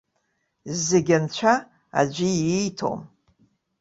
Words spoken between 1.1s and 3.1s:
анцәа аӡәы ииҭом.